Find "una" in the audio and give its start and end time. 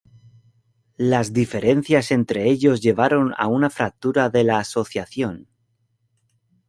3.45-3.69